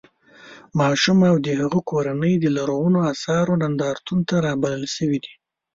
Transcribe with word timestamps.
ماشوم 0.79 1.19
او 1.31 1.35
د 1.45 1.47
هغه 1.61 1.79
کورنۍ 1.89 2.33
د 2.39 2.45
لرغونو 2.57 2.99
اثارو 3.13 3.53
نندارتون 3.63 4.19
ته 4.27 4.35
رابلل 4.45 4.83
شوي 4.95 5.19
دي. 5.23 5.33